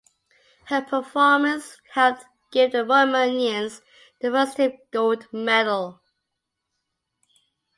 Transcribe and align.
Her 0.65 0.81
performance 0.81 1.77
helped 1.93 2.25
give 2.51 2.71
the 2.71 2.79
Romanians 2.79 3.83
their 4.19 4.31
first 4.31 4.57
team 4.57 4.75
gold 4.91 5.31
medal. 5.31 6.01